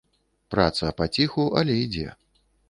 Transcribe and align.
Праца 0.55 0.89
паціху 1.01 1.45
але 1.61 1.77
ідзе. 1.85 2.09